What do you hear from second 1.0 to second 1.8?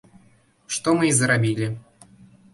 мы і зрабілі.